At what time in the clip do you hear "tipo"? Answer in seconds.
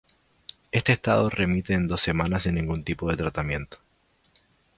2.83-3.07